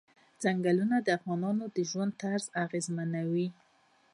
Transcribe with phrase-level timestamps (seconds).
[0.41, 3.47] ځنګلونه د افغانانو د ژوند طرز اغېزمنوي.